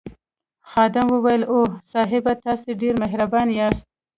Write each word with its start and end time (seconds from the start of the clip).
خادم 0.71 1.07
وویل 1.11 1.43
اوه 1.53 1.69
صاحبه 1.93 2.33
تاسي 2.45 2.71
ډېر 2.81 2.93
مهربان 3.03 3.47
یاست. 3.59 3.85